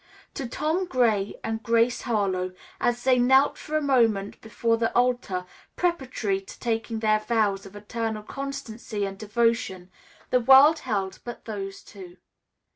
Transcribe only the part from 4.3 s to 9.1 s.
before the altar, preparatory to taking their vows of eternal constancy